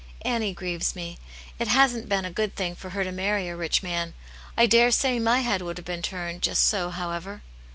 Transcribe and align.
"Annie 0.23 0.55
grieves 0.55 0.95
me. 0.95 1.19
It 1.59 1.67
hasn't 1.67 2.09
been 2.09 2.25
a 2.25 2.31
good 2.31 2.55
thing 2.55 2.73
for 2.73 2.89
her 2.89 3.03
to 3.03 3.11
marry 3.11 3.47
a 3.47 3.55
rich 3.55 3.83
man. 3.83 4.15
I 4.57 4.65
daresay 4.65 5.19
my 5.19 5.41
head 5.41 5.61
would 5.61 5.77
have 5.77 5.85
been 5.85 6.01
turned 6.01 6.41
just 6.41 6.63
so, 6.67 6.89
however." 6.89 7.43